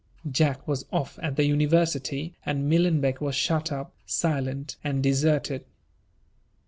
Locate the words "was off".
0.67-1.19